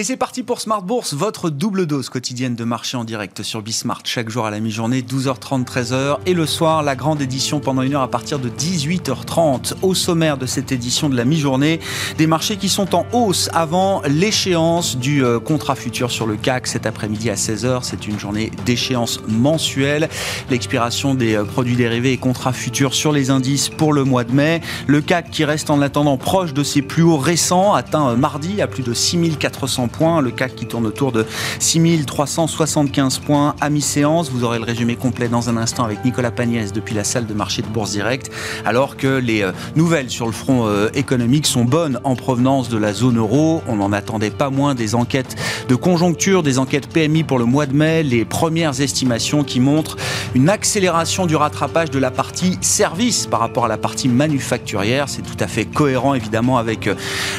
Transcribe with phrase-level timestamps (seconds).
[0.00, 3.60] Et c'est parti pour Smart Bourse, votre double dose quotidienne de marché en direct sur
[3.60, 6.20] Bismart, chaque jour à la mi-journée, 12h30, 13h.
[6.24, 9.74] Et le soir, la grande édition pendant une heure à partir de 18h30.
[9.82, 11.80] Au sommaire de cette édition de la mi-journée,
[12.16, 16.66] des marchés qui sont en hausse avant l'échéance du euh, contrat futur sur le CAC
[16.66, 17.80] cet après-midi à 16h.
[17.82, 20.08] C'est une journée d'échéance mensuelle.
[20.48, 24.32] L'expiration des euh, produits dérivés et contrats futurs sur les indices pour le mois de
[24.32, 24.62] mai.
[24.86, 28.62] Le CAC qui reste en attendant proche de ses plus hauts récents, atteint euh, mardi
[28.62, 31.26] à plus de 6400 Le CAC qui tourne autour de
[31.58, 34.30] 6375 points à mi-séance.
[34.30, 37.34] Vous aurez le résumé complet dans un instant avec Nicolas Pagnès depuis la salle de
[37.34, 38.30] marché de Bourse Direct.
[38.64, 42.78] Alors que les euh, nouvelles sur le front euh, économique sont bonnes en provenance de
[42.78, 43.62] la zone euro.
[43.68, 45.36] On n'en attendait pas moins des enquêtes
[45.68, 48.02] de conjoncture, des enquêtes PMI pour le mois de mai.
[48.02, 49.96] Les premières estimations qui montrent
[50.34, 55.08] une accélération du rattrapage de la partie service par rapport à la partie manufacturière.
[55.08, 56.94] C'est tout à fait cohérent évidemment avec euh,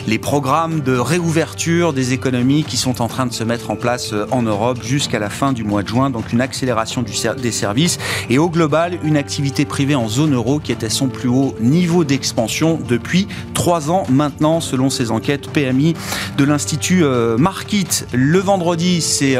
[0.08, 4.12] les programmes de réouverture des économies qui sont en train de se mettre en place
[4.12, 6.10] euh, en Europe jusqu'à la fin du mois de juin.
[6.10, 7.04] Donc une accélération
[7.38, 7.98] des services
[8.30, 12.04] et au global une activité privée en zone euro qui était son plus haut niveau
[12.04, 15.94] d'expansion depuis trois ans maintenant selon ces enquêtes PMI
[16.38, 17.88] de l'Institut euh, Markit.
[18.12, 19.38] Le vendredi, c'est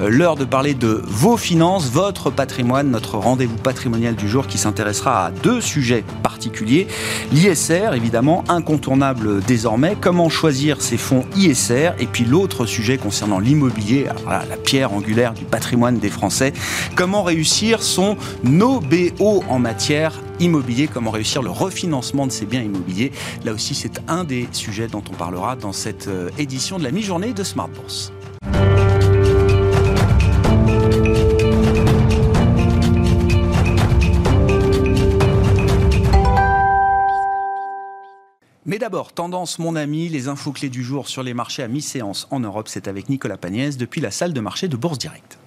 [0.00, 5.26] l'heure de parler de vos finances, votre patrimoine, notre rendez-vous patrimonial du jour qui s'intéressera
[5.26, 6.86] à deux sujets particuliers.
[7.32, 9.96] L'ISR, évidemment, incontournable désormais.
[10.00, 15.44] Comment choisir ces fonds ISR et puis l'autre sujet concernant l'immobilier, la pierre angulaire du
[15.44, 16.52] patrimoine des Français.
[16.94, 23.10] Comment réussir son OBO en matière immobilier, comment réussir le refinancement de ces biens immobiliers?
[23.44, 26.92] Là aussi, c'est un des sujets dont on parlera dans cette euh, édition de la
[26.92, 28.12] mi-journée de Smart Bourse.
[38.74, 42.26] Mais d'abord, tendance, mon ami, les infos clés du jour sur les marchés à mi-séance
[42.32, 45.38] en Europe, c'est avec Nicolas Pagnès depuis la salle de marché de Bourse Directe.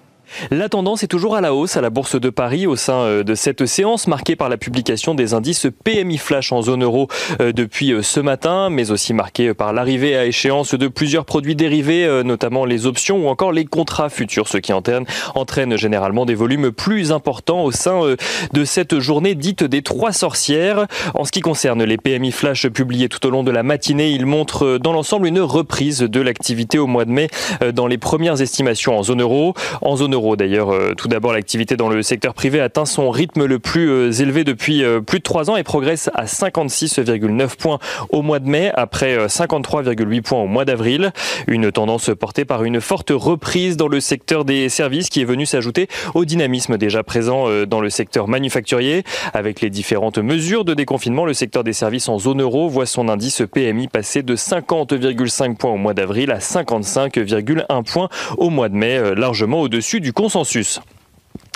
[0.51, 3.23] La tendance est toujours à la hausse à la Bourse de Paris au sein euh,
[3.23, 7.07] de cette séance marquée par la publication des indices PMI Flash en zone euro
[7.41, 11.55] euh, depuis euh, ce matin, mais aussi marquée par l'arrivée à échéance de plusieurs produits
[11.55, 16.71] dérivés, notamment les options ou encore les contrats futurs, ce qui entraîne, généralement des volumes
[16.71, 18.15] plus importants au sein
[18.53, 20.87] de cette journée dite des trois sorcières.
[21.13, 24.25] En ce qui concerne les PMI Flash publiés tout au long de la matinée, ils
[24.25, 27.29] montrent dans l'ensemble une reprise de l'activité au mois de mai
[27.73, 29.53] dans les premières estimations en zone euro.
[29.81, 33.59] En zone D'ailleurs, euh, tout d'abord, l'activité dans le secteur privé atteint son rythme le
[33.59, 37.77] plus euh, élevé depuis euh, plus de trois ans et progresse à 56,9 points
[38.09, 41.11] au mois de mai après 53,8 points au mois d'avril.
[41.45, 45.45] Une tendance portée par une forte reprise dans le secteur des services qui est venue
[45.45, 49.03] s'ajouter au dynamisme déjà présent dans le secteur manufacturier.
[49.33, 53.07] Avec les différentes mesures de déconfinement, le secteur des services en zone euro voit son
[53.07, 58.75] indice PMI passer de 50,5 points au mois d'avril à 55,1 points au mois de
[58.75, 60.79] mai, largement au-dessus du consensus.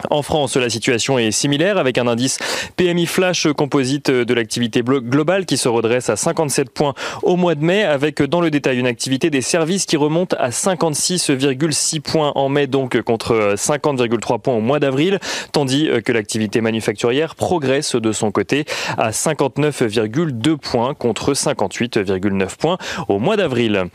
[0.09, 2.39] En France, la situation est similaire avec un indice
[2.75, 7.63] PMI flash composite de l'activité globale qui se redresse à 57 points au mois de
[7.63, 12.49] mai avec dans le détail une activité des services qui remonte à 56,6 points en
[12.49, 15.19] mai donc contre 50,3 points au mois d'avril
[15.51, 18.65] tandis que l'activité manufacturière progresse de son côté
[18.97, 23.85] à 59,2 points contre 58,9 points au mois d'avril.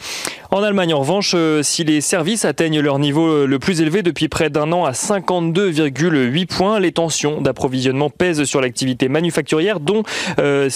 [0.56, 4.48] En Allemagne en revanche, si les services atteignent leur niveau le plus élevé depuis près
[4.48, 6.80] d'un an à 52, 8 points.
[6.80, 10.02] Les tensions d'approvisionnement pèsent sur l'activité manufacturière, dont
[10.38, 10.70] euh,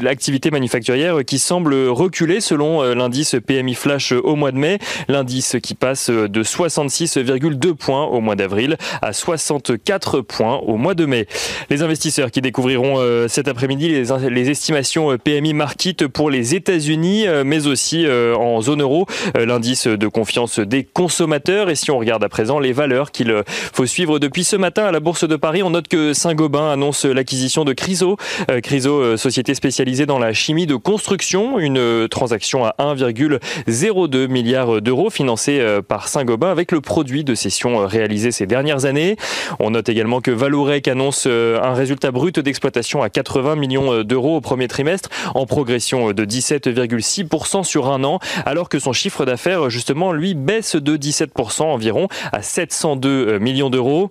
[0.00, 4.78] l'activité manufacturière qui semble reculer selon euh, l'indice PMI Flash au mois de mai.
[5.08, 11.06] L'indice qui passe de 66,2 points au mois d'avril à 64 points au mois de
[11.06, 11.26] mai.
[11.70, 17.26] Les investisseurs qui découvriront euh, cet après-midi les, les, estimations PMI Market pour les États-Unis,
[17.44, 21.70] mais aussi en zone euro, l'indice de confiance des consommateurs.
[21.70, 24.92] Et si on regarde à présent les valeurs qu'il faut suivre depuis ce matin à
[24.92, 28.16] la Bourse de Paris, on note que Saint-Gobain annonce l'acquisition de Criso.
[28.50, 34.28] Euh, Criso, euh, société spécialisée dans la chimie de construction, une euh, transaction à 1,02
[34.28, 39.16] milliard d'euros financée par Saint-Gobain avec le produit de cession réalisé ces dernières années.
[39.58, 44.40] On note également que Valorec annonce un résultat brut d'exploitation à 80 millions d'euros au
[44.40, 50.12] premier trimestre, en progression de 17,6% sur un an, alors que son chiffre d'affaires, justement,
[50.12, 54.10] lui, baisse de 17% environ à 702 millions d'euros.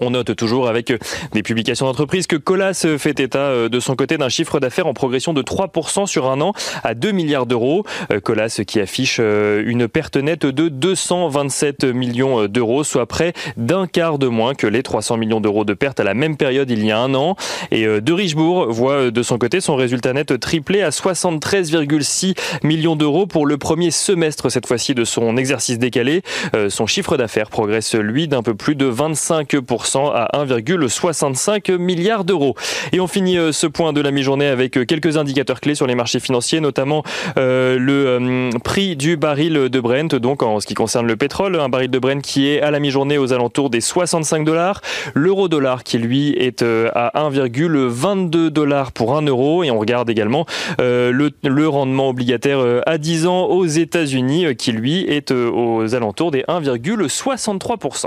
[0.00, 0.92] On note toujours avec
[1.32, 5.32] des publications d'entreprise que Colas fait état de son côté d'un chiffre d'affaires en progression
[5.32, 6.52] de 3% sur un an
[6.84, 7.84] à 2 milliards d'euros.
[8.22, 14.28] Colas qui affiche une perte nette de 227 millions d'euros, soit près d'un quart de
[14.28, 16.98] moins que les 300 millions d'euros de pertes à la même période il y a
[16.98, 17.36] un an.
[17.70, 23.26] Et De Richebourg voit de son côté son résultat net triplé à 73,6 millions d'euros
[23.26, 26.22] pour le premier semestre cette fois-ci de son exercice décalé.
[26.68, 32.54] Son chiffre d'affaires progresse lui d'un peu plus de 25% à 1,65 milliard d'euros.
[32.92, 35.86] Et on finit euh, ce point de la mi-journée avec euh, quelques indicateurs clés sur
[35.86, 37.02] les marchés financiers, notamment
[37.36, 41.68] euh, le prix du baril de Brent, donc en ce qui concerne le pétrole, un
[41.68, 44.80] baril de Brent qui est à la mi-journée aux alentours des 65 dollars,
[45.14, 50.46] l'euro-dollar qui lui est à 1,22 dollars pour 1 euro, et on regarde également
[50.78, 56.42] le, le, rendement obligataire à 10 ans aux États-Unis qui lui est aux alentours des
[56.42, 58.06] 1,63%.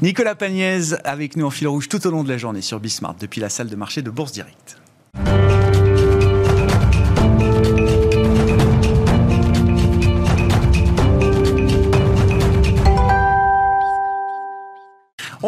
[0.00, 3.16] Nicolas Pagnès avec nous en fil rouge tout au long de la journée sur Bismart
[3.18, 4.78] depuis la salle de marché de Bourse Direct.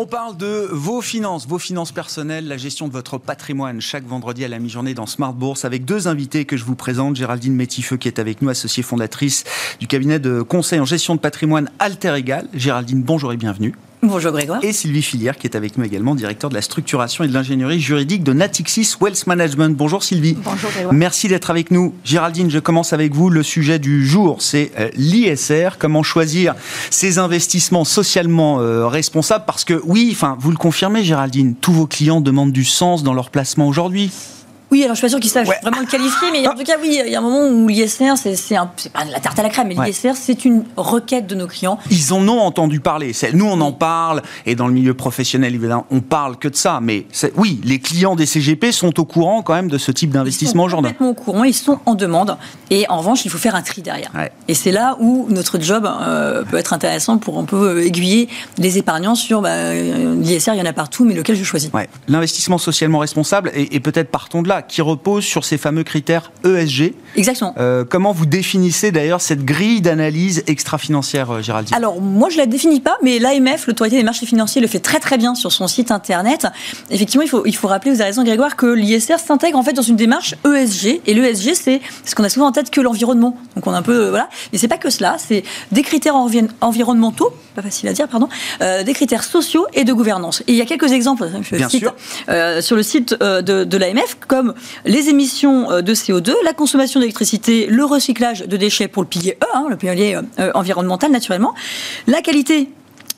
[0.02, 4.42] On parle de vos finances, vos finances personnelles, la gestion de votre patrimoine chaque vendredi
[4.46, 7.16] à la mi-journée dans Smart Bourse avec deux invités que je vous présente.
[7.16, 9.44] Géraldine Métifeux qui est avec nous, associée fondatrice
[9.78, 12.48] du cabinet de conseil en gestion de patrimoine Alter Egal.
[12.54, 13.74] Géraldine, bonjour et bienvenue.
[14.02, 14.64] Bonjour Grégoire.
[14.64, 17.80] Et Sylvie Filière qui est avec nous également, directeur de la structuration et de l'ingénierie
[17.80, 19.76] juridique de Natixis Wealth Management.
[19.76, 20.38] Bonjour Sylvie.
[20.42, 20.94] Bonjour Grégoire.
[20.94, 21.94] Merci d'être avec nous.
[22.02, 23.28] Géraldine, je commence avec vous.
[23.28, 25.76] Le sujet du jour, c'est euh, l'ISR.
[25.78, 26.54] Comment choisir
[26.88, 29.44] ces investissements socialement euh, responsables?
[29.46, 33.12] Parce que oui, enfin, vous le confirmez Géraldine, tous vos clients demandent du sens dans
[33.12, 34.10] leur placement aujourd'hui.
[34.70, 36.74] Oui, alors je suis pas sûr qu'ils sachent vraiment le qualifier, mais en tout cas,
[36.80, 38.54] oui, il y a un moment où l'ISR, c'est
[38.92, 41.78] pas la tarte à la crème, mais l'ISR, c'est une requête de nos clients.
[41.90, 43.12] Ils en ont entendu parler.
[43.32, 46.80] Nous, on en parle, et dans le milieu professionnel, évidemment, on parle que de ça.
[46.80, 47.06] Mais
[47.36, 50.90] oui, les clients des CGP sont au courant quand même de ce type d'investissement aujourd'hui.
[50.90, 52.36] Ils sont complètement au courant, ils sont en demande.
[52.70, 54.10] Et en revanche, il faut faire un tri derrière.
[54.48, 58.28] Et c'est là où notre job euh, peut être intéressant pour un peu aiguiller
[58.58, 61.70] les épargnants sur bah, l'ISR, il y en a partout, mais lequel je choisis?
[62.08, 66.32] L'investissement socialement responsable, et, et peut-être partons de là qui repose sur ces fameux critères
[66.44, 66.94] ESG.
[67.16, 67.54] Exactement.
[67.58, 71.74] Euh, comment vous définissez d'ailleurs cette grille d'analyse extra-financière, euh, Géraldine?
[71.76, 74.80] Alors, moi, je ne la définis pas, mais l'AMF, l'autorité des marchés financiers, le fait
[74.80, 76.46] très très bien sur son site internet.
[76.90, 79.72] Effectivement, il faut, il faut rappeler, vous avez raison Grégoire, que l'ISR s'intègre en fait
[79.72, 81.00] dans une démarche ESG.
[81.06, 83.36] Et l'ESG, c'est ce qu'on a souvent en tête que l'environnement.
[83.56, 84.06] Donc, on a un peu.
[84.06, 84.28] Euh, voilà.
[84.52, 85.42] Mais c'est pas que cela, c'est
[85.72, 86.14] des critères
[86.60, 88.28] environnementaux, pas facile à dire, pardon,
[88.60, 90.40] des critères sociaux et de gouvernance.
[90.46, 91.94] Et il y a quelques exemples bien sûr.
[92.60, 94.49] sur le site de, de l'AMF, comme
[94.84, 99.38] les émissions euh, de CO2, la consommation d'électricité, le recyclage de déchets pour le pilier
[99.42, 101.54] E, hein, le pilier euh, environnemental naturellement,
[102.06, 102.68] la qualité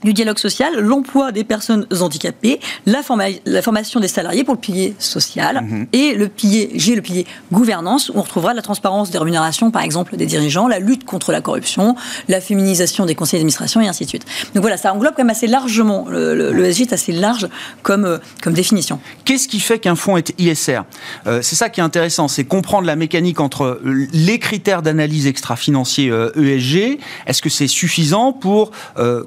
[0.04, 5.62] du dialogue social, l'emploi des personnes handicapées, la, formation des salariés pour le pilier social
[5.62, 5.87] mhm.
[5.93, 9.82] et le pilier G, le pilier gouvernance, où on retrouvera la transparence des rémunérations, par
[9.82, 11.94] exemple, des dirigeants, la lutte contre la corruption,
[12.28, 14.26] la féminisation des conseils d'administration et ainsi de suite.
[14.54, 17.49] Donc voilà, ça englobe quand même assez largement, le, le, SG est assez large
[17.82, 19.00] comme, euh, comme définition.
[19.25, 20.81] Qu'est-ce qui fait qu'un fonds est ISR
[21.26, 26.06] euh, C'est ça qui est intéressant, c'est comprendre la mécanique entre les critères d'analyse extra-financiers
[26.06, 26.12] ESG.
[26.12, 28.70] Euh, e Est-ce que c'est suffisant pour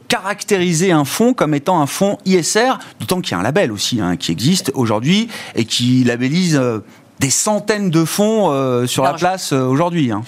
[0.07, 4.01] caractériser un fonds comme étant un fonds ISR, d'autant qu'il y a un label aussi
[4.01, 6.79] hein, qui existe aujourd'hui et qui labellise euh,
[7.19, 10.12] des centaines de fonds euh, sur la place euh, aujourd'hui.
[10.12, 10.23] Hein.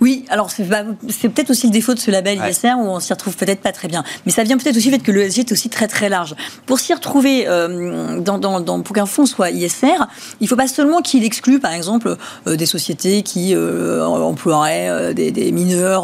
[0.00, 3.36] Oui, alors c'est peut-être aussi le défaut de ce label ISR où on s'y retrouve
[3.36, 4.04] peut-être pas très bien.
[4.24, 6.34] Mais ça vient peut-être aussi du fait que l'ESG est aussi très très large.
[6.64, 10.06] Pour s'y retrouver, euh, dans, dans, pour qu'un fonds soit ISR,
[10.40, 12.16] il faut pas seulement qu'il exclue par exemple
[12.46, 16.02] des sociétés qui emploieraient des, mineurs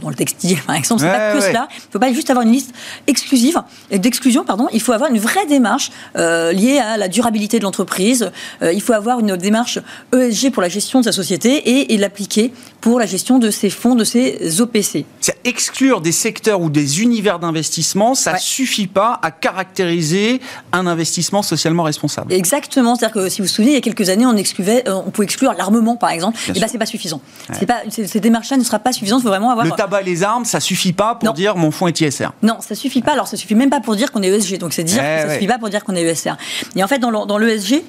[0.00, 1.02] dans le textile par exemple.
[1.02, 1.68] C'est pas que cela.
[1.76, 2.72] Il faut pas juste avoir une liste
[3.06, 3.60] exclusive
[3.92, 4.66] d'exclusion, pardon.
[4.72, 8.30] Il faut avoir une vraie démarche liée à la durabilité de l'entreprise.
[8.62, 9.67] il faut avoir une démarche
[10.14, 13.94] ESG pour la gestion de sa société et, l'appliquer pour la gestion de ses fonds,
[13.94, 15.04] de ses OPC.
[15.44, 20.40] Exclure des secteurs ou des univers d'investissement, ça ne suffit pas à caractériser
[20.72, 22.32] un investissement socialement responsable.
[22.32, 22.94] Exactement.
[22.94, 25.10] C'est-à-dire que si vous vous souvenez, il y a quelques années, on, excluait, euh, on
[25.10, 26.38] pouvait exclure l'armement, par exemple.
[26.54, 27.20] et là, c'est pas suffisant.
[27.52, 29.20] C'est Pas, ces démarches-là ne sera pas suffisantes.
[29.20, 29.66] Il faut vraiment avoir.
[29.66, 32.28] Le tabac, les armes, ça suffit pas pour dire mon fonds est ISR.
[32.42, 33.12] Non, ça suffit pas.
[33.12, 34.58] Alors, ça suffit même pas pour dire qu'on est ESG.
[34.58, 36.36] Donc, c'est dire eh que ça suffit pas pour dire qu'on est ESR.
[36.76, 37.82] Et en fait, dans l'ESG,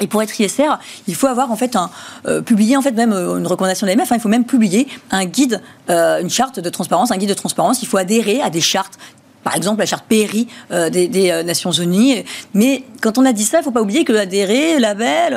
[0.00, 1.90] et pour être ISR, il faut avoir en fait un
[2.26, 4.10] euh, publier en fait même euh, une recommandation de l'AMF.
[4.10, 7.34] Hein, il faut même publier un guide, euh, une charte de transparence, un guide de
[7.34, 7.82] transparence.
[7.82, 8.98] Il faut adhérer à des chartes
[9.44, 12.24] par exemple la charte PRI des, Nations Unies.
[12.54, 15.34] Mais quand on a dit ça, il ne faut pas oublier que adhérer, label,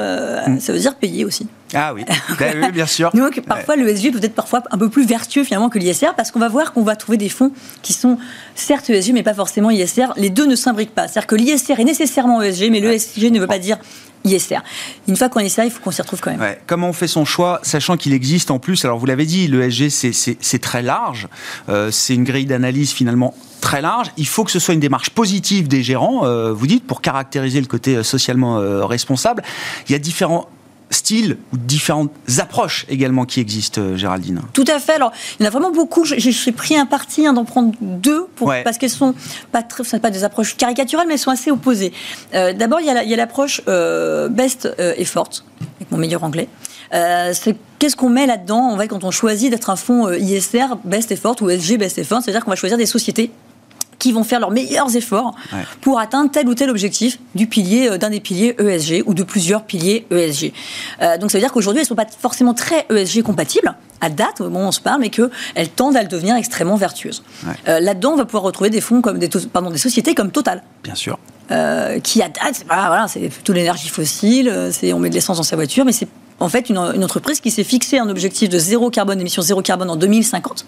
[0.48, 0.60] mm.
[0.60, 1.48] ça veut dire payer aussi.
[1.74, 2.04] Ah oui,
[2.40, 3.12] ben oui bien sûr.
[3.14, 6.32] Donc parfois le ESG peut être parfois un peu plus vertueux finalement que l'ISR parce
[6.32, 8.18] qu'on va voir qu'on va trouver des fonds qui sont
[8.56, 10.08] certes ESG mais pas forcément ISR.
[10.16, 11.08] Les deux ne s'imbriquent pas.
[11.08, 13.78] C'est-à-dire que l'ISR est nécessairement ESG mais le ESG ne veut pas dire
[14.24, 14.60] ISR.
[15.08, 16.56] Une fois qu'on est ça, il faut qu'on s'y retrouve quand même.
[16.66, 19.64] Comment on fait son choix, sachant qu'il existe en plus, alors vous l'avez dit, le
[19.64, 21.28] ESG c'est très large,
[21.70, 24.12] euh, c'est une grille d'analyse finalement très large.
[24.18, 27.60] Il faut que ce soit une démarche positive des gérants, euh, vous dites, pour caractériser
[27.60, 29.44] le côté euh, socialement responsable.
[29.88, 30.48] Il y a différents
[30.90, 34.42] styles ou différentes approches également qui existent, euh, Géraldine.
[34.54, 34.94] Tout à fait.
[34.94, 36.06] Alors, il y en a vraiment beaucoup.
[36.06, 39.14] J'ai pris un parti hein, d'en prendre deux pour, parce qu'elles sont
[39.52, 41.94] pas très, pas des approches caricaturales, mais elles sont assez opposées.
[42.34, 45.30] Euh, d'abord, il y a l'approche euh, best effort,
[45.78, 46.48] avec mon meilleur anglais.
[46.92, 48.72] Qu'est-ce qu'on met là-dedans?
[48.72, 52.46] En quand on choisit d'être un fonds ISR Best Effort ou SG Best Effort C'est-à-dire
[52.46, 53.32] qu'on va choisir des sociétés
[54.00, 55.36] qui vont faire leurs meilleurs efforts
[55.82, 59.24] pour atteindre tel ou tel objectif du pilier euh, d'un des piliers ESG ou de
[59.24, 60.54] plusieurs piliers ESG.
[61.02, 64.10] Euh, donc ça veut dire qu'aujourd'hui elles ne sont pas forcément très ESG compatibles à
[64.10, 67.24] date au moment où on se parle, mais qu'elles tendent à le devenir extrêmement vertueuses.
[67.68, 70.62] Euh, là-dedans, on va pouvoir retrouver des fonds comme des, pardon, des sociétés comme Total.
[70.84, 71.18] Bien sûr.
[72.04, 74.54] qui à date, c'est voilà, c'est plutôt l'énergie fossile,
[74.94, 76.08] on met de l'essence dans sa voiture, mais c'est
[76.40, 79.90] en fait une, entreprise qui s'est fixé un objectif de zéro carbone, émission zéro carbone
[79.90, 80.66] en 2050,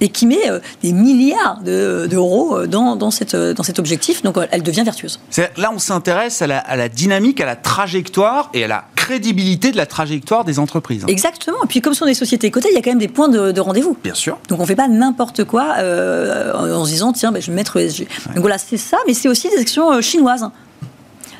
[0.00, 4.22] et qui met euh, des milliards d'euros euh, dans, dans, cette, euh, dans cet objectif.
[4.22, 5.20] Donc elle devient vertueuse.
[5.56, 9.86] Là, on s'intéresse à la, dynamique, à la trajectoire et à la crédibilité de la
[9.86, 11.04] trajectoire des entreprises.
[11.08, 11.58] Exactement.
[11.64, 13.28] Et puis comme ce sont des sociétés cotées, il y a quand même des points
[13.28, 13.96] de, rendez-vous.
[14.02, 14.38] Bien sûr.
[14.48, 17.76] Donc on ne fait pas n'importe quoi en, se disant tiens, ben, je vais mettre
[17.76, 18.06] ESG.
[18.34, 20.48] Donc voilà, c'est ça, mais c'est aussi des actions chinoises.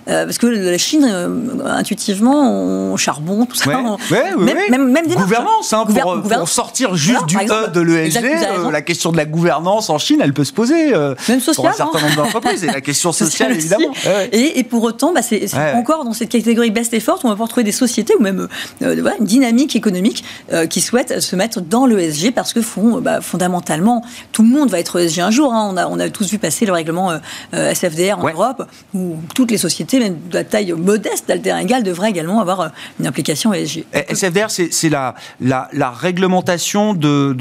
[0.09, 1.29] Euh, parce que la Chine, euh,
[1.65, 3.71] intuitivement, on charbon, tout ça.
[4.11, 9.13] même, même, des gouvernance, hein, pour, sortir juste du E de l'ESG, euh, la question
[9.13, 10.93] de la gouvernance en Chine, elle peut se poser.
[11.29, 11.55] même sociale.
[11.55, 12.65] Pour un certain nombre d'entreprises.
[12.65, 13.93] et la question sociale, évidemment.
[14.33, 17.65] Et, pour autant, bah, c'est encore dans cette catégorie best effort, on va pouvoir trouver
[17.65, 18.49] des sociétés ou même
[18.81, 20.25] une dynamique économique
[20.69, 24.79] qui souhaitent se mettre dans l'ESG parce que font, bah, fondamentalement, tout le monde va
[24.79, 25.53] être ESG un jour.
[25.53, 25.71] Hein.
[25.73, 27.13] On, a, on a tous vu passer le règlement
[27.53, 32.41] SFDR en Europe, où toutes les sociétés même de la taille modeste d'Alter devrait également
[32.41, 32.69] avoir euh,
[33.01, 33.85] une implication ESG.
[33.93, 37.37] SFDR, c'est la, la, réglementation de,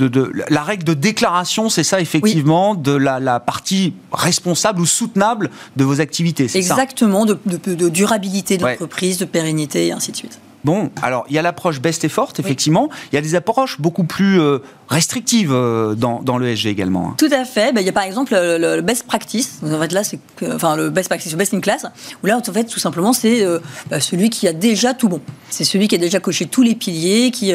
[0.50, 6.02] la règle de déclaration, c'est ça effectivement, de la, partie responsable ou soutenable de vos
[6.02, 6.48] activités.
[6.54, 10.40] Exactement, de, de, durabilité de l'entreprise, de pérennité et ainsi de suite.
[10.64, 12.90] Bon, alors il y a l'approche best effort, effectivement.
[13.12, 17.10] Il y a des approches beaucoup plus euh, restrictives euh, dans, dans l'ESG également.
[17.10, 17.16] Hein.
[17.18, 17.74] Tout à fait.
[17.74, 19.60] Ben, il y a par exemple le, best practice.
[19.64, 20.20] En fait, là, c'est
[20.54, 21.86] enfin le best practice, le best in class.
[22.24, 25.20] Où là, en fait, tout simplement, c'est euh, bah, celui qui a déjà tout bon.
[25.50, 27.54] C'est celui qui a déjà coché tous les piliers, qui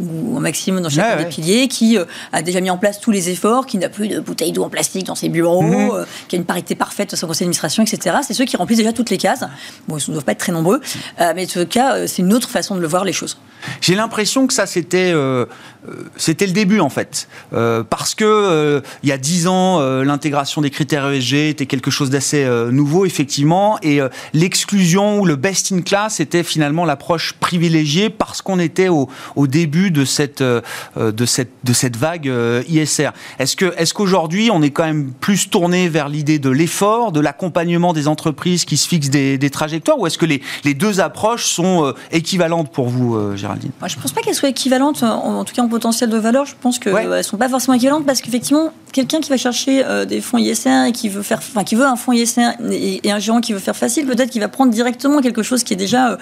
[0.00, 1.98] ou un maximum dans chacun des piliers, qui
[2.32, 4.70] a déjà mis en place tous les efforts, qui n'a plus de bouteilles d'eau en
[4.70, 6.04] plastique dans ses bureaux, mhm.
[6.26, 8.16] qui a une parité parfaite dans son conseil d'administration, etc.
[8.26, 9.44] C'est ceux qui remplissent déjà toutes les cases.
[9.86, 10.80] Bon, ils ne doivent pas être très nombreux,
[11.18, 13.38] mais en tout cas, c'est une autre façon de le voir les choses.
[13.80, 15.46] J'ai l'impression que ça c'était euh,
[15.88, 20.60] euh, c'était le début en fait, euh, parce que il y a dix ans l'intégration
[20.60, 24.00] des critères ESG était quelque chose d'assez nouveau effectivement, et
[24.32, 29.46] l'exclusion ou le best in class était finalement l'approche privilégiée parce qu'on était au, au,
[29.46, 32.30] début de cette de cette de cette vague
[32.68, 33.10] ISR.
[33.38, 37.20] Est-ce que est-ce qu'aujourd'hui on est quand même plus tourné vers l'idée de l'effort, de
[37.20, 41.00] l'accompagnement des entreprises qui se fixent des, des trajectoires, ou est-ce que les, les deux
[41.00, 42.27] approches sont équivalentes
[42.72, 43.70] pour vous, euh, Géraldine?
[43.86, 46.44] Je ne pense pas qu'elles soient équivalentes, en, tout cas en potentiel de valeur.
[46.44, 50.04] Je pense qu'elles ne sont pas forcément équivalentes parce qu'effectivement, quelqu'un qui va chercher euh,
[50.04, 53.18] des fonds ISR et qui veut, faire, enfin, qui veut un fonds ISR et, un
[53.18, 56.12] gérant qui veut faire facile, peut-être qu'il va prendre directement quelque chose qui est déjà
[56.12, 56.16] euh,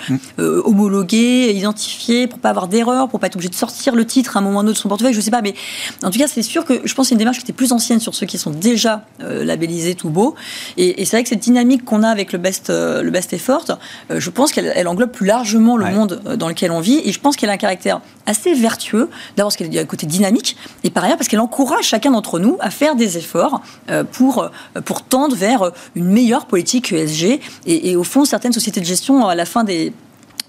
[0.59, 0.63] mm.
[0.65, 4.41] homologué, identifié, pour pas avoir d'erreur, pour pas être obligé de sortir le titre à
[4.41, 5.43] un moment ou un autre de son portefeuille, je sais pas.
[5.43, 5.55] Mais
[6.03, 7.73] en tout cas, c'est sûr que je pense que c'est une démarche qui était plus
[7.73, 10.35] ancienne sur ceux qui sont déjà labellisés tout beau.
[10.77, 13.65] Et, c'est vrai que cette dynamique qu'on a avec le best, le best effort,
[14.11, 17.01] je pense qu'elle englobe plus largement le monde dans lequel on vit.
[17.05, 19.09] Et je pense qu'elle a un caractère assez vertueux.
[19.37, 22.39] D'abord parce qu'elle a un côté dynamique, et par ailleurs parce qu'elle encourage chacun d'entre
[22.39, 27.41] nous à faire des efforts euh, pour, euh, pour tendre vers une meilleure politique ESG.
[27.67, 29.93] Et, au fond, certaines sociétés de gestion, à la fin des,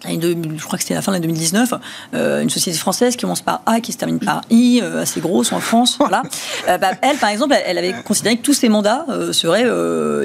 [0.05, 1.73] je crois que c'était la fin de l'année 2019,
[2.13, 5.51] euh, une société française qui commence par A, qui se termine par I, assez grosse
[5.51, 5.97] en France.
[5.99, 6.21] Voilà.
[6.67, 9.65] Bah, elle, par exemple, elle, avait considéré que tous ses mandats seraient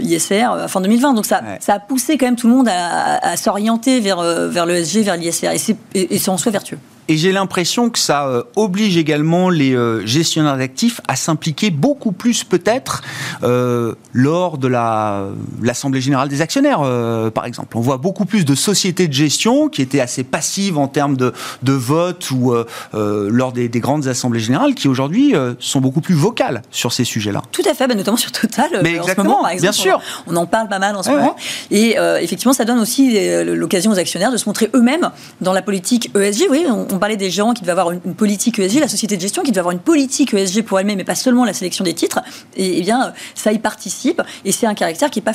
[0.02, 1.14] ISR à fin 2020.
[1.14, 4.74] Donc ça, ça a poussé quand même tout le monde à, s'orienter vers, vers le
[4.84, 5.50] SG, vers l'ISR.
[5.94, 6.78] Et c'est en soi vertueux.
[7.08, 12.12] Et j'ai l'impression que ça euh, oblige également les euh, gestionnaires d'actifs à s'impliquer beaucoup
[12.12, 13.02] plus peut-être
[13.42, 15.26] euh, lors de la
[15.60, 16.80] l'assemblée générale des actionnaires,
[17.34, 17.76] par exemple.
[17.76, 21.32] On voit beaucoup plus de sociétés de gestion qui étaient assez passives en termes de,
[21.62, 22.54] de vote ou
[22.92, 27.42] lors des, des, grandes assemblées générales, qui aujourd'hui sont beaucoup plus vocales sur ces sujets-là.
[27.52, 28.68] Tout à fait, bah, notamment sur Total.
[28.82, 30.00] Mais exactement, bien sûr.
[30.26, 31.36] On, en parle pas mal en ce moment.
[31.70, 36.10] Et effectivement, ça donne aussi l'occasion aux actionnaires de se montrer eux-mêmes dans la politique
[36.16, 36.46] ESG.
[36.50, 39.20] Oui, on, on parlait des gens qui devaient avoir une, politique ESG, la société de
[39.20, 41.94] gestion qui devait avoir une politique ESG pour elle-même, mais pas seulement la sélection des
[41.94, 42.20] titres.
[42.56, 44.22] Et, eh bien, ça y participe.
[44.44, 45.32] Et c'est un caractère qui n'est pas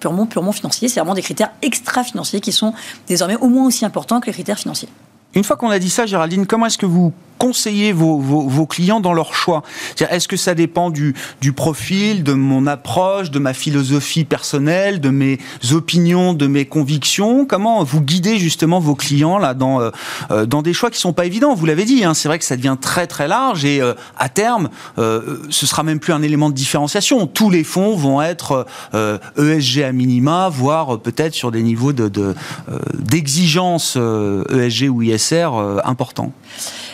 [0.00, 0.88] purement, purement financier.
[0.88, 2.72] C'est vraiment des critères extra-financiers qui sont
[3.06, 4.88] désormais au moins aussi importants que les critères financiers.
[5.34, 9.00] Une fois qu'on a dit ça, Géraldine, comment est-ce que vous conseiller vos, vos, clients
[9.00, 9.62] dans leur choix
[10.10, 15.10] Est-ce que ça dépend du, du, profil, de mon approche, de ma philosophie personnelle, de
[15.10, 15.38] mes
[15.72, 17.46] opinions, de mes convictions?
[17.46, 19.90] Comment vous guidez justement vos clients là dans, euh,
[20.30, 21.54] euh, dans des choix qui sont pas évidents?
[21.54, 24.28] Vous l'avez dit, hein, c'est vrai que ça devient très très large et euh, à
[24.28, 27.26] terme, ce sera même plus un élément de différenciation.
[27.26, 33.96] Tous les fonds vont être ESG e à minima, voire peut-être sur des niveaux d'exigence
[33.96, 35.48] de, ESG e ou ISR
[35.84, 36.32] importants.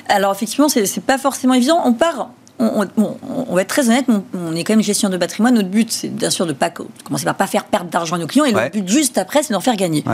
[0.09, 1.81] Alors effectivement, c'est pas forcément évident.
[1.85, 2.31] On part
[2.63, 5.55] on, va être très honnête, on, est quand même gestion de patrimoine.
[5.55, 8.27] Notre but, c'est bien sûr de pas commencer par pas faire perdre d'argent à nos
[8.27, 10.05] clients, et le but juste après, c'est d'en faire gagner.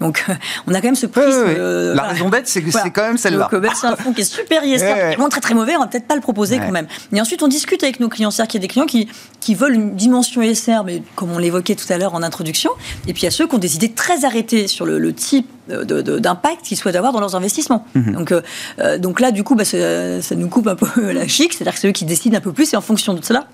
[0.00, 0.24] Donc,
[0.66, 1.22] on a quand même ce prix.
[1.24, 3.48] Euh, La raison d'être, c'est quand même celle-là.
[3.50, 6.06] Donc, c'est un fonds qui est super ISR, vraiment très très mauvais, on va peut-être
[6.06, 6.86] pas le proposer quand même.
[7.12, 8.30] Et ensuite, on discute avec nos clients.
[8.30, 9.08] C'est-à-dire qu'il y a des clients qui,
[9.40, 12.70] qui veulent une dimension ISR, mais comme on l'évoquait tout à l'heure en introduction,
[13.06, 15.48] et puis il y a ceux qui ont des idées très arrêtées sur le, type
[15.68, 17.84] d'impact qu'ils souhaitent avoir dans leurs investissements.
[17.94, 18.12] Mhm.
[18.12, 18.42] Donc, euh,
[18.80, 21.80] euh, donc là, du coup, bah, ça, nous coupe un peu la chic, c'est-à-dire que
[21.80, 23.46] c'est eux qui décident un peu plus et en fonction de cela,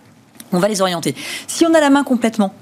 [0.52, 1.14] on va les orienter.
[1.46, 2.54] Si on a la main complètement,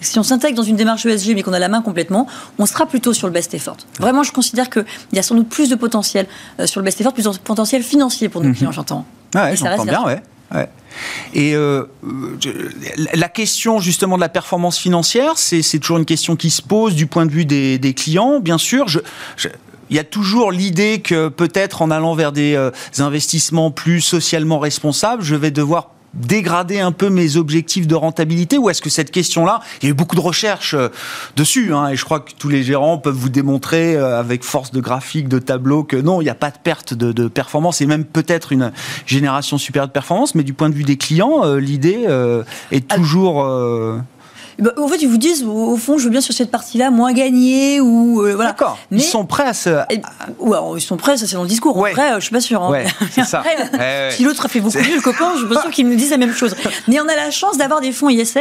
[0.00, 2.26] si on s'intègre dans une démarche ESG mais qu'on a la main complètement,
[2.58, 3.76] on sera plutôt sur le best effort.
[3.98, 6.26] Vraiment, je considère qu'il y a sans doute plus de potentiel
[6.60, 8.54] euh, sur le best effort, plus de potentiel financier pour nos mhm.
[8.54, 9.04] clients, j'entends.
[9.34, 10.68] Ouais, j'entends bien, ouais.
[11.34, 11.84] Et euh,
[13.14, 17.06] la question justement de la performance financière, c'est toujours une question qui se pose du
[17.06, 18.40] point de vue des, clients.
[18.40, 18.86] Bien sûr,
[19.90, 24.58] il y a toujours l'idée que peut-être en allant vers des euh, investissements plus socialement
[24.58, 29.10] responsables, je vais devoir dégrader un peu mes objectifs de rentabilité ou est-ce que cette
[29.10, 30.88] question-là, il y a eu beaucoup de recherches euh,
[31.36, 34.72] dessus, hein, et je crois que tous les gérants peuvent vous démontrer euh, avec force
[34.72, 37.86] de graphique, de tableau, que non, il n'y a pas de perte de, performance et
[37.86, 38.72] même peut-être une
[39.06, 42.06] génération supérieure de performance, mais du point de vue des clients, l'idée
[42.70, 43.44] est toujours...
[44.58, 47.12] Bah, en fait, ils vous disent, au fond, je veux bien sur cette partie-là moins
[47.12, 48.50] gagner ou euh, voilà.
[48.50, 48.78] D'accord.
[48.90, 49.70] ils sont prêts à se.
[50.40, 51.76] ouais, ils sont prêts, ça c'est dans le discours.
[51.76, 51.90] Ouais.
[51.90, 52.62] Après, euh, je suis pas sûr.
[52.62, 52.70] Hein.
[52.70, 53.44] Ouais, c'est ça.
[54.10, 56.10] si l'autre a fait beaucoup mieux, le copain, je suis pas sûr qu'il me dise
[56.10, 56.56] la même chose.
[56.88, 58.40] Mais on a la chance d'avoir des fonds ISR.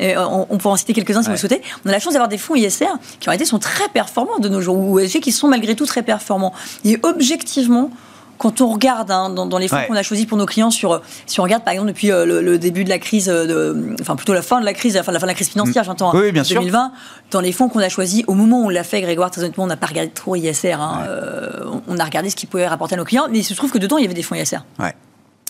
[0.00, 1.60] Et euh, on, pourra en citer quelques-uns si vous le souhaitez.
[1.84, 2.86] On a la chance d'avoir des fonds ISR
[3.20, 6.02] qui en réalité sont très performants de nos jours ou qui sont malgré tout très
[6.02, 6.54] performants.
[6.84, 7.90] Et objectivement,
[8.38, 11.40] quand on regarde hein, dans, les fonds qu'on a choisis pour nos clients, sur, si
[11.40, 14.32] on regarde par exemple depuis euh, le, début de la crise, euh, de, enfin plutôt
[14.32, 15.86] la fin de la crise, la fin, la, fin de la crise financière, mm.
[15.86, 16.92] j'entends, oui, bien 2020,
[17.30, 19.64] dans les fonds qu'on a choisis, au moment où on l'a fait, Grégoire, très honnêtement,
[19.64, 20.72] on n'a pas regardé trop ISR.
[20.72, 23.54] Hein, euh, on a regardé ce qui pouvait rapporter à nos clients, mais il se
[23.54, 24.58] trouve que dedans, il y avait des fonds ISR.
[24.78, 24.94] Ouais.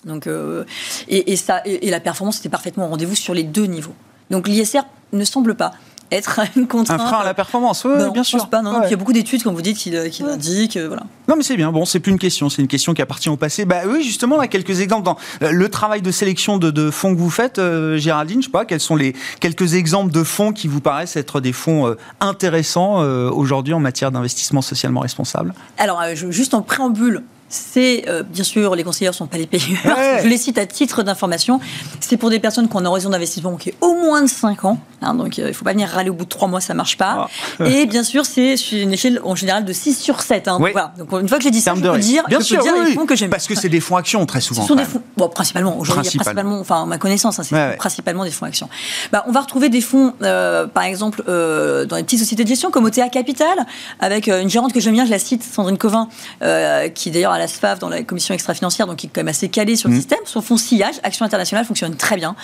[0.05, 0.29] Donc,
[1.09, 3.95] et, ça, et, la performance était parfaitement au rendez-vous sur les deux niveaux.
[4.31, 5.73] Donc l'ISR ne semble pas
[6.11, 7.01] être une contrainte.
[7.01, 8.49] Un frein à la performance, oui, bien sûr.
[8.49, 10.77] Pas, non, Il y a beaucoup d'études, comme vous dites, qui, qui l'indiquent.
[10.77, 11.05] Euh, voilà.
[11.29, 11.71] Non, mais c'est bien.
[11.73, 13.65] Bon, c'est plus une question, c'est une question qui appartient au passé.
[13.65, 17.21] Bah oui, justement, là, quelques exemples dans euh, le travail de sélection de, fonds que
[17.21, 18.41] vous faites, euh, Géraldine.
[18.41, 21.53] Je sais pas, quels sont les quelques exemples de fonds qui vous paraissent être des
[21.53, 22.99] fonds intéressants
[23.31, 25.55] aujourd'hui en matière d'investissement socialement responsable?
[25.79, 29.79] Alors, juste en préambule, c'est euh, bien sûr les conseillers ne sont pas les payeurs.
[30.23, 31.61] Je les cite à titre d'information.
[32.01, 34.65] C'est pour des personnes qui ont une horizon d'investissement qui est au moins de 5
[34.65, 34.79] ans.
[35.01, 36.75] Hein, donc euh, il ne faut pas venir râler au bout de 3 mois, ça
[36.75, 37.29] ne marche pas.
[37.61, 37.67] Ah.
[37.67, 40.49] Et bien sûr, c'est une échelle en général de 6 sur 7.
[40.49, 40.59] Hein,
[40.99, 43.07] donc, une fois que j'ai dit ça, je peux dire, bien sûr, dire les fonds
[43.07, 43.31] que j'aime.
[43.31, 44.63] Parce que c'est des fonds actions très souvent.
[44.63, 45.79] Ce sont des fonds, bon, principalement.
[45.79, 48.69] Aujourd'hui, principalement, enfin ma connaissance, hein, c'est principalement des fonds actions.
[49.13, 52.71] Bah, on va retrouver des fonds, euh, par exemple, dans les petites sociétés de gestion
[52.71, 53.67] comme OTA Capital,
[54.01, 56.09] avec une gérante que j'aime bien, je la cite, Sandrine Covin,
[56.95, 59.49] qui d'ailleurs à la SFAF dans la commission extra-financière, donc qui est quand même assez
[59.49, 59.99] calé sur le mm.
[59.99, 60.19] système.
[60.25, 62.35] Son fonds sillage, Action internationale, fonctionne très bien.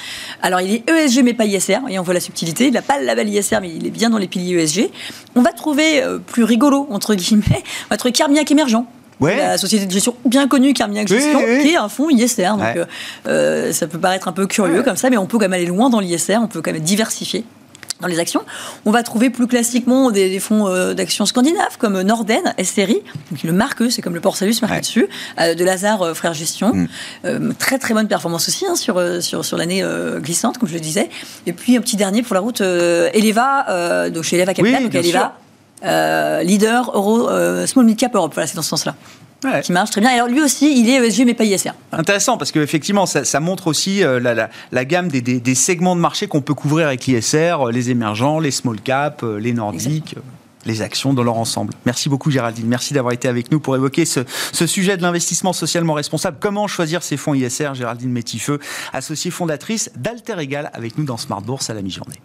[0.43, 2.69] Alors il est ESG mais pas ISR, et on voit la subtilité.
[2.69, 4.91] Il n'a pas le label ISR, mais il est bien dans les piliers ESG.
[5.35, 7.45] On va trouver euh, plus rigolo, entre guillemets,
[7.87, 8.85] on va trouver Carmiac émergent.
[9.21, 12.51] La société de gestion bien connue, Carmiac Gestion, qui est un fonds ISR.
[12.59, 12.85] Donc, euh,
[13.27, 15.67] euh, ça peut paraître un peu curieux comme ça, mais on peut quand même aller
[15.67, 17.45] loin dans l'ISR, on peut quand même diversifier
[18.05, 18.43] dans les actions.
[18.85, 23.53] On va trouver plus classiquement des, fonds euh, d'actions scandinaves comme Norden, SRI, donc le
[23.53, 25.09] marque, c'est comme le port Salus marqué dessus,
[25.41, 26.73] euh, de Lazare euh, Frères Gestion.
[27.25, 27.55] Mm.
[27.55, 29.83] très très bonne performance aussi hein, sur, sur, sur l'année
[30.19, 31.09] glissante, comme je le disais.
[31.47, 36.43] Et puis un petit dernier pour la route, Eleva, donc chez Eleva Capital, donc Eleva,
[36.43, 37.29] leader Euro,
[37.67, 38.95] Small Mid Cap Europe, voilà, c'est dans ce sens-là.
[39.63, 40.11] Qui marche très bien.
[40.11, 41.71] Alors lui aussi, il est ESG mais pas ISR.
[41.93, 46.41] Intéressant parce qu'effectivement, ça, ça montre aussi euh, la, gamme des, segments de marché qu'on
[46.41, 50.17] peut couvrir avec l'ISR, euh, les émergents, les small caps, euh, les nordiques.
[50.67, 51.75] les actions dans leur ensemble.
[51.85, 54.21] Merci beaucoup Géraldine, merci d'avoir été avec nous pour évoquer ce,
[54.53, 56.39] ce sujet de l'investissement socialement responsable.
[56.41, 58.59] Comment choisir ces fonds ISR Géraldine Métifeux,
[58.95, 62.17] associée fondatrice d'Alter Egal, avec nous dans Smart Bourse à la mi-journée.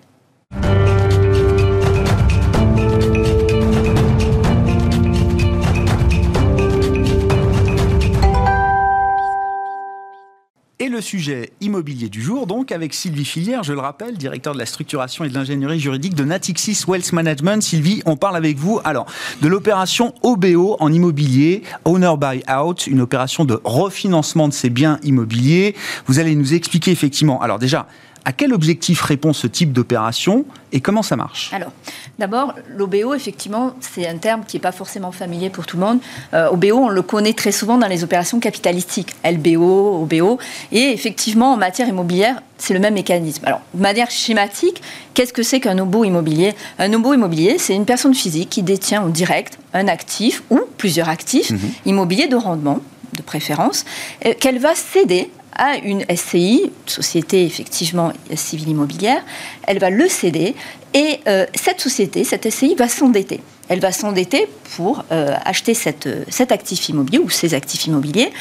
[10.82, 14.60] Et le sujet immobilier du jour, donc, avec Sylvie Filière, je le rappelle, directeur de
[14.60, 17.62] la structuration et de l'ingénierie juridique de Natixis Wealth Management.
[17.62, 19.06] Sylvie, on parle avec vous, alors,
[19.42, 25.02] de l'opération OBO en immobilier, Owner Buy Out, une opération de refinancement de ces biens
[25.04, 25.76] immobiliers.
[26.06, 27.86] Vous allez nous expliquer effectivement, alors déjà,
[28.26, 31.52] à quel objectif répond ce type d'opération et comment ça marche?
[31.54, 31.72] Alors,
[32.20, 36.00] d'abord, l'OBO, effectivement, c'est un terme qui n'est pas forcément familier pour tout le monde.
[36.34, 40.38] Euh, OBO, on le connaît très souvent dans les opérations capitalistiques, LBO, OBO.
[40.72, 43.46] Et effectivement, en matière immobilière, c'est le même mécanisme.
[43.46, 44.82] Alors, de manière schématique,
[45.14, 46.54] qu'est-ce que c'est qu'un OBO immobilier?
[46.78, 51.10] Un OBO immobilier, c'est une personne physique qui détient en direct un actif ou plusieurs
[51.10, 51.60] actifs mhm.
[51.86, 52.80] immobiliers de rendement,
[53.14, 53.86] de préférence,
[54.26, 59.22] euh, qu'elle va céder à une SCI, société effectivement civile immobilière,
[59.68, 60.56] elle va le céder
[60.94, 63.42] et euh, cette société, cette SCI va s'endetter.
[63.68, 68.32] Elle va s'endetter pour euh, acheter cette, cet actif immobilier ou ces actifs immobiliers.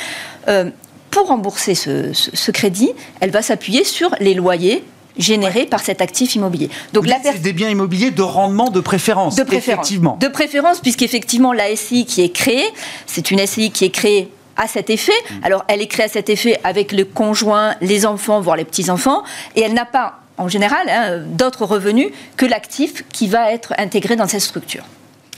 [0.47, 0.71] Euh,
[1.11, 4.85] pour rembourser ce, crédit, elle va s'appuyer sur les loyers
[5.17, 6.71] générés par cet actif immobilier.
[6.93, 9.35] Donc la c'est des biens immobiliers de rendement de préférence.
[9.35, 9.87] De préférence.
[9.87, 10.17] Effectivement.
[10.21, 12.69] De préférence, puisqu'effectivement la SCI qui est créée,
[13.07, 15.13] c'est une SCI qui est créée à cet effet.
[15.13, 15.45] Mm.
[15.45, 19.23] Alors, elle est créée à cet effet avec le conjoint, les enfants, voire les petits-enfants,
[19.57, 24.17] et elle n'a pas, en général, hein, d'autres revenus que l'actif qui va être intégré
[24.17, 24.85] dans cette structure.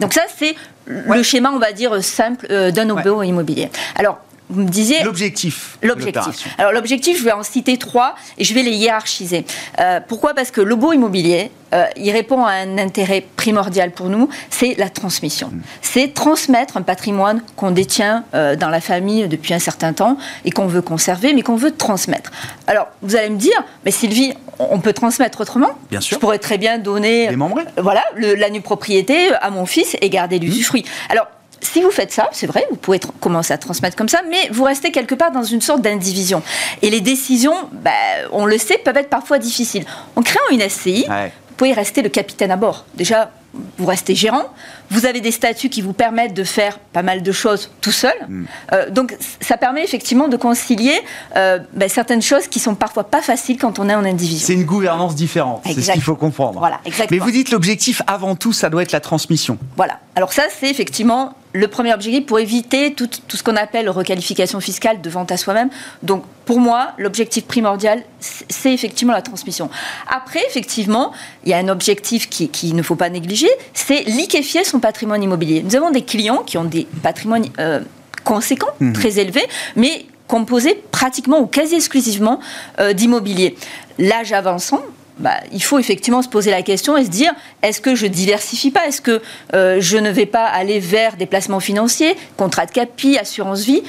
[0.01, 0.57] Donc ça, c'est
[0.87, 3.71] le schéma, on va dire, simple euh, d'un OBO immobilier.
[3.97, 4.19] Alors,
[4.51, 5.03] vous me disiez...
[5.05, 5.79] L'objectif.
[5.83, 6.49] L'objectif.
[6.59, 9.47] Alors l'objectif, je vais en citer trois et je vais les hiérarchiser.
[9.79, 10.35] Euh, pourquoi?
[10.35, 14.75] Parce que le beau immobilier, euh, il répond à un intérêt primordial pour nous, c'est
[14.77, 15.49] la transmission.
[15.49, 15.61] Mm.
[15.83, 20.51] C'est transmettre un patrimoine qu'on détient euh, dans la famille depuis un certain temps et
[20.51, 22.31] qu'on veut conserver, mais qu'on veut transmettre.
[22.67, 25.71] Alors, vous allez me dire, mais Sylvie, on peut transmettre autrement?
[25.91, 26.17] Bien sûr.
[26.17, 27.29] Je pourrais très bien donner...
[27.77, 30.83] Voilà, la nue propriété à mon fils et garder l'usufruit.
[30.83, 31.13] Mm.
[31.13, 31.29] Alors,
[31.61, 34.65] si vous faites ça, c'est vrai, vous pouvez commencer à transmettre comme ça, mais vous
[34.65, 36.43] restez quelque part dans une sorte d'indivision.
[36.83, 37.91] Et les décisions, bah,
[38.33, 39.85] on le sait, peuvent être parfois difficiles.
[40.17, 42.85] En créant une SCI, vous pouvez rester le capitaine à bord.
[42.95, 43.31] Déjà,
[43.79, 44.45] vous restez gérant,
[44.91, 48.15] vous avez des statuts qui vous permettent de faire pas mal de choses tout seul.
[48.29, 48.45] Mm.
[48.73, 50.95] Euh, donc ça permet effectivement de concilier
[51.37, 54.47] euh, ben, certaines choses qui sont parfois pas faciles quand on est en indivision.
[54.47, 56.59] C'est une gouvernance différente, c'est ce qu'il faut comprendre.
[56.61, 57.19] Voilà, exactement.
[57.19, 59.59] Mais vous dites l'objectif avant tout, ça doit être la transmission.
[59.77, 59.99] Voilà.
[60.15, 64.61] Alors ça, c'est effectivement le premier objectif pour éviter tout, tout ce qu'on appelle requalification
[64.61, 65.71] fiscale de vente à soi-même.
[66.03, 69.71] Donc pour moi, l'objectif primordial, c'est effectivement la transmission.
[70.09, 71.13] Après, effectivement,
[71.45, 73.40] il y a un objectif qu'il qui ne faut pas négliger,
[73.75, 75.63] c'est liquéfier son patrimoine immobilier.
[75.63, 77.81] Nous avons des clients qui ont des patrimoines euh,
[78.25, 78.93] conséquents, mhm.
[78.93, 82.41] très élevés, mais composés pratiquement ou quasi exclusivement
[82.79, 83.57] euh, d'immobilier.
[83.99, 84.83] L'âge avançant,
[85.19, 88.71] bah, il faut effectivement se poser la question et se dire est-ce que je diversifie
[88.71, 88.87] pas?
[88.87, 89.21] Est-ce que
[89.55, 93.83] euh, je ne vais pas aller vers des placements financiers, contrats de capi, assurance vie,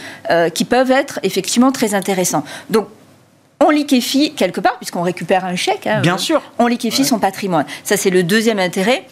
[0.53, 2.43] qui peuvent être effectivement très intéressants?
[2.69, 2.87] Donc,
[3.63, 5.87] on liquéfie quelque part, puisqu'on récupère un chèque.
[5.87, 6.41] Hein, Bien sûr.
[6.57, 7.65] On liquéfie son patrimoine.
[7.83, 9.05] Ça, c'est le deuxième intérêt.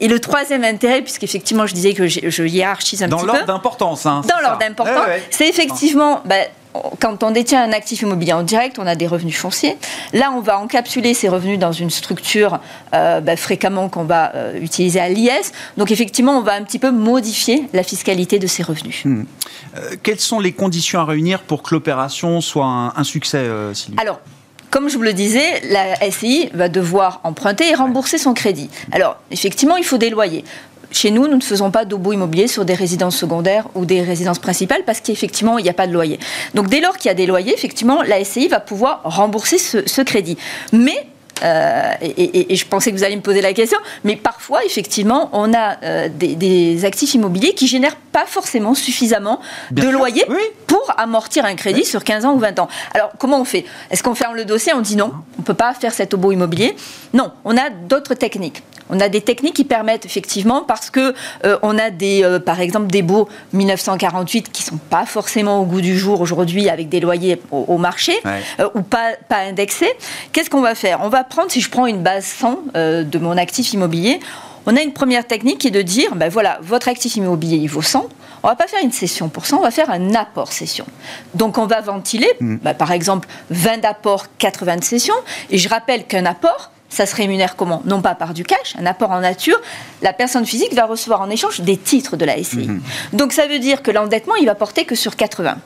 [0.00, 3.28] Et le troisième intérêt, puisqu'effectivement je disais que je hiérarchise un Dans petit peu.
[3.28, 4.06] Dans l'ordre d'importance.
[4.06, 6.36] Hein, Dans l'ordre d'importance, c'est effectivement, bah,
[7.00, 9.76] quand on détient un actif immobilier en direct, on a des revenus fonciers.
[10.12, 12.60] Là, on va encapsuler ces revenus dans une structure
[12.94, 15.52] euh, bah, fréquemment qu'on va euh, utiliser à l'IS.
[15.76, 19.04] Donc effectivement, on va un petit peu modifier la fiscalité de ces revenus.
[19.04, 19.24] Hmm.
[19.76, 23.96] Euh, quelles sont les conditions à réunir pour que l'opération soit un, succès, Sylvie?
[24.00, 24.20] Alors,
[24.76, 28.68] comme je vous le disais, la SCI va devoir emprunter et rembourser son crédit.
[28.92, 30.44] Alors, effectivement, il faut des loyers.
[30.90, 34.38] Chez nous, nous ne faisons pas d'obus immobilier sur des résidences secondaires ou des résidences
[34.38, 36.20] principales parce qu'effectivement, il n'y a pas de loyer.
[36.52, 39.88] Donc, dès lors qu'il y a des loyers, effectivement, la SCI va pouvoir rembourser ce,
[39.88, 40.36] ce crédit.
[40.74, 41.06] Mais
[41.42, 45.52] euh, et, je pensais que vous alliez me poser la question, mais parfois, effectivement, on
[45.52, 50.24] a euh, des, actifs immobiliers qui génèrent pas forcément suffisamment de loyers
[50.66, 52.68] pour amortir un crédit sur 15 ans ou 20 ans.
[52.94, 53.64] Alors, comment on fait?
[53.90, 56.32] Est-ce qu'on ferme le dossier On dit non, on ne peut pas faire cet obo
[56.32, 56.76] immobilier?
[57.12, 58.62] Non, on a d'autres techniques.
[58.88, 62.60] On a des techniques qui permettent effectivement, parce que euh, on a des, euh, par
[62.60, 67.00] exemple, des baux 1948 qui sont pas forcément au goût du jour aujourd'hui avec des
[67.00, 69.92] loyers au, marché euh, ou pas, pas indexés.
[70.32, 71.00] Qu'est-ce qu'on va faire?
[71.02, 74.20] On va prendre, si je prends une base 100 de mon actif immobilier,
[74.66, 77.68] on a une première technique qui est de dire, ben voilà, votre actif immobilier, il
[77.68, 78.08] vaut 100.
[78.42, 80.86] on va pas faire une cession pour ça, on va faire un apport cession.
[81.34, 82.56] Donc on va ventiler, mm.
[82.56, 85.14] bah, par exemple, 20 d'apports, 80 de cession.
[85.50, 87.82] Et je rappelle qu'un apport, ça se rémunère comment?
[87.84, 89.58] Non pas par du cash, un apport en nature.
[90.02, 92.68] La personne physique va recevoir en échange des titres de la SCI.
[92.68, 92.80] Mhm.
[93.12, 95.56] Donc ça veut dire que l'endettement, il va porter que sur 80.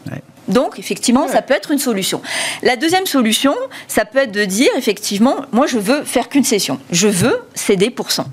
[0.49, 2.21] Donc, effectivement, ça peut être une solution.
[2.63, 3.55] La deuxième solution,
[3.87, 6.81] ça peut être de dire, effectivement, moi, je veux faire qu'une session.
[6.91, 8.25] Je veux céder pour 100.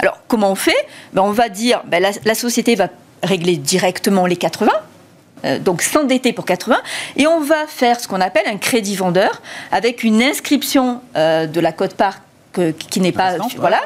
[0.00, 0.86] Alors, comment on fait?
[1.12, 2.88] Ben, On va dire, ben, la, société va
[3.22, 4.72] régler directement les 80,
[5.44, 6.78] euh, donc s'endetter pour 80,
[7.16, 11.60] et on va faire ce qu'on appelle un crédit vendeur avec une inscription euh, de
[11.60, 12.20] la cote-part
[12.72, 13.80] qui n'est pas voilà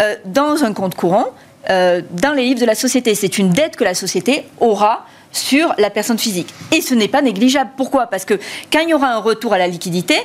[0.00, 1.26] euh, dans un compte courant
[1.70, 3.14] euh, dans les livres de la société.
[3.14, 6.52] C'est une dette que la société aura sur la personne physique.
[6.72, 7.70] Et ce n'est pas négligeable.
[7.76, 8.06] Pourquoi?
[8.06, 8.34] Parce que
[8.72, 10.16] quand il y aura un retour à la liquidité,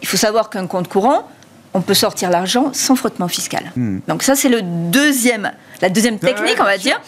[0.00, 1.28] il faut savoir qu'un compte courant,
[1.74, 3.70] on peut sortir l'argent sans frottement fiscal.
[3.76, 3.98] Hmm.
[4.08, 7.00] Donc ça, c'est le deuxième, la deuxième technique, on va dire.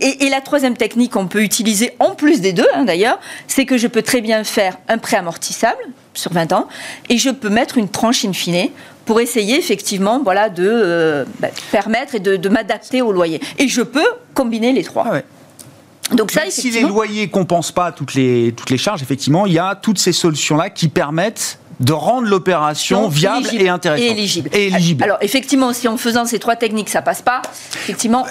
[0.00, 3.78] Et, la troisième technique qu'on peut utiliser en plus des deux, hein, d'ailleurs, c'est que
[3.78, 5.80] je peux très bien faire un prêt amortissable
[6.12, 6.68] sur 20 ans
[7.08, 8.68] et je peux mettre une tranche in fine
[9.08, 13.40] pour essayer effectivement voilà, de euh, bah, permettre et de, m'adapter au loyer.
[13.58, 15.06] Et je peux combiner les trois.
[15.10, 19.54] Ah Donc ça, si les loyers compensent pas toutes les, toutes les charges, effectivement, il
[19.54, 24.06] y a toutes ces solutions-là qui permettent de rendre l'opération viable et intéressante.
[24.06, 24.50] Et éligible.
[24.52, 25.04] et éligible.
[25.04, 27.40] Alors, effectivement, si en faisant ces trois techniques, ça passe pas,
[27.76, 28.26] effectivement,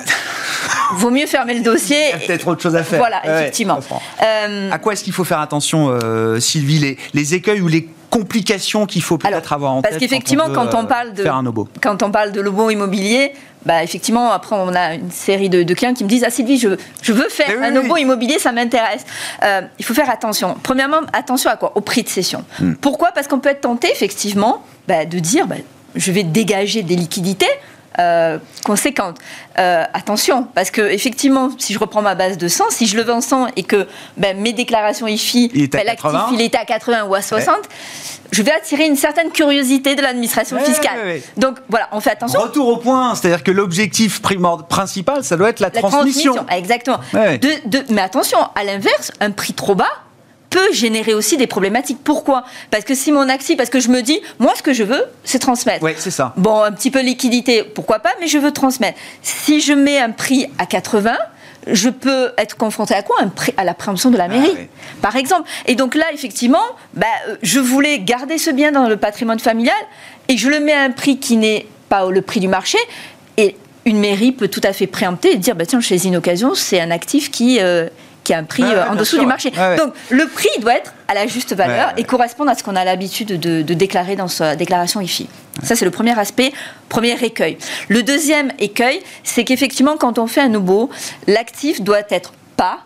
[0.94, 1.98] vaut mieux fermer le dossier.
[2.14, 3.00] Il y a peut-être autre chose à faire.
[3.00, 3.80] Voilà, effectivement.
[4.22, 6.78] Euh, à quoi est-ce qu'il faut faire attention, euh, Sylvie?
[6.78, 10.74] Les, les écueils ou les complications qu'il faut peut-être avoir en tête Parce qu'effectivement, quand,
[10.74, 11.24] on, parle de
[11.82, 13.34] quand on parle de lobo immobilier,
[13.66, 16.70] bah, effectivement, après, on a une série de, clients qui me disent Ah, Sylvie, je,
[17.02, 19.06] je veux faire un lobo immobilier, ça m'intéresse.
[19.44, 20.56] Euh, il faut faire attention.
[20.64, 21.74] Premièrement, attention à quoi?
[21.76, 22.46] Au prix de cession.
[22.60, 22.74] Hmm.
[22.76, 23.12] Pourquoi?
[23.14, 25.56] Parce qu'on peut être tenté, effectivement, bah, de dire bah,
[25.96, 27.50] Je vais dégager des liquidités
[28.00, 29.18] euh, conséquente.
[29.58, 33.04] Euh, attention, parce que effectivement, si je reprends ma base de 100, si je le
[33.04, 37.06] vends 100 et que ben, mes déclarations IFI, il ben, l'actif il était à 80
[37.06, 37.56] ou à 60,
[38.32, 41.22] je vais attirer une certaine curiosité de l'administration fiscale.
[41.38, 42.40] Donc voilà, on fait attention.
[42.40, 44.22] Retour au point, c'est-à-dire que l'objectif
[44.70, 46.46] principal, ça doit être la, transmission.
[46.50, 47.00] Exactement.
[47.14, 49.86] mais attention, à l'inverse, un prix trop bas,
[50.50, 52.00] peut générer aussi des problématiques.
[52.04, 52.44] Pourquoi?
[52.72, 55.06] Parce que si mon actif, parce que je me dis, moi ce que je veux,
[55.24, 55.84] c'est transmettre.
[55.84, 56.34] Oui, c'est ça.
[56.38, 58.98] Bon, un petit peu liquidité, pourquoi pas, mais je veux transmettre.
[59.22, 61.16] Si je mets un prix à 80,
[61.72, 63.18] je peux être confronté à quoi?
[63.58, 65.50] À la préemption de la mairie, ah par exemple.
[65.66, 69.76] Et donc là, effectivement, bah, euh, je voulais garder ce bien dans le patrimoine familial
[70.30, 72.78] et je le mets à un prix qui n'est pas le prix du marché.
[73.38, 73.56] Et
[73.86, 76.92] une mairie peut tout à fait préempter et dire, bah, tiens, chez Inoccasion, c'est un
[76.92, 77.60] actif qui...
[77.60, 77.88] Euh,
[78.28, 79.52] qui a un prix euh, en dessous du marché.
[79.78, 82.84] Donc le prix doit être à la juste valeur et correspondre à ce qu'on a
[82.84, 85.30] l'habitude de, déclarer dans sa déclaration IFI.
[85.64, 86.52] Ça, c'est le premier aspect,
[86.90, 87.58] premier écueil.
[87.88, 90.90] Le deuxième écueil, c'est qu'effectivement, quand on fait un nouveau,
[91.26, 92.80] l'actif doit être pas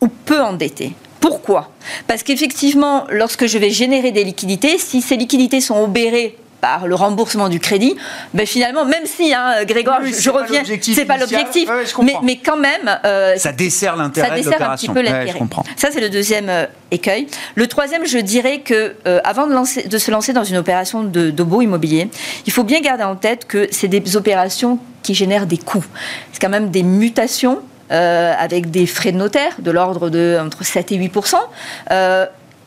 [0.00, 0.92] ou peu endetté.
[1.18, 1.72] Pourquoi?
[2.06, 6.94] Parce qu'effectivement, lorsque je vais générer des liquidités, si ces liquidités sont obérées par le
[6.94, 7.94] remboursement du crédit,
[8.32, 11.68] ben finalement, même si, hein, Grégoire, je, reviens, c'est pas l'objectif,
[12.02, 14.28] mais, mais, quand même, euh, ça dessert l'intérêt.
[14.30, 15.38] Ça dessert un petit peu l'intérêt.
[15.76, 17.26] ça, c'est le deuxième euh, écueil.
[17.54, 21.04] Le troisième, je dirais que euh, avant de, lancer, de, se lancer dans une opération
[21.04, 22.08] de, de beau immobilier,
[22.46, 25.84] il faut bien garder en tête que c'est des opérations qui génèrent des coûts.
[26.32, 30.90] C'est quand même des mutations avec des frais de notaire de l'ordre de entre 7
[30.92, 31.36] et 8%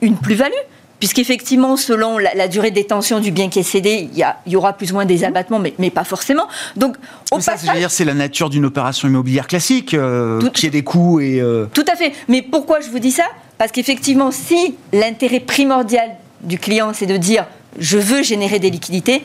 [0.02, 0.54] une plus-value
[1.00, 4.92] puisqu'effectivement, selon la, durée de détention du bien qui est cédé, il y, aura plus
[4.92, 6.48] ou moins des abattements, mais, mais pas forcément.
[6.76, 6.96] Donc,
[7.32, 10.84] au ça, passage, dire, c'est la nature d'une opération immobilière classique, euh, qui a des
[10.84, 11.40] coûts et...
[11.40, 12.14] Euh, tout à fait.
[12.28, 13.26] Mais pourquoi je vous dis ça?
[13.58, 16.10] Parce qu'effectivement, si l'intérêt primordial
[16.42, 17.46] du client, c'est de dire,
[17.80, 19.24] je veux générer des liquidités,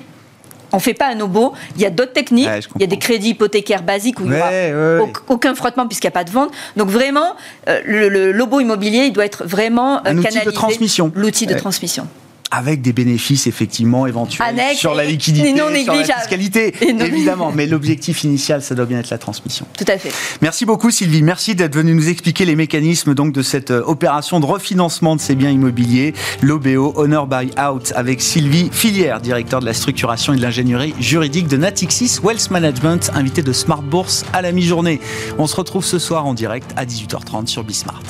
[0.73, 1.53] on ne fait pas un obo.
[1.77, 2.49] Il y a d'autres techniques.
[2.77, 6.13] il y a des crédits hypothécaires basiques où il n'y aura aucun frottement puisqu'il n'y
[6.13, 6.51] a pas de vente.
[6.77, 7.37] Donc vraiment,
[7.69, 11.13] euh, le, lobo immobilier, il doit être vraiment un outil de transmission.
[11.15, 12.07] L'outil de transmission
[12.53, 17.51] avec des bénéfices effectivement éventuels sur la liquidité, non sur la fiscalité, évidemment.
[17.51, 19.67] Mais l'objectif initial, ça doit bien être la transmission.
[19.77, 20.13] Tout à fait.
[20.43, 21.23] Merci beaucoup Sylvie.
[21.23, 25.21] Merci d'être venue nous expliquer les mécanismes donc de cette euh, opération de refinancement de
[25.21, 26.13] ces biens immobiliers,
[26.43, 31.49] l'OBO Honor by Out, avec Sylvie Filière, directeur de la structuration et de l'ingénierie juridique
[31.49, 35.01] de Natixis Wealth Management, invité de Smart Bourse à la mi-journée.
[35.39, 38.03] On se retrouve ce soir en direct à 18h30 sur Bismart.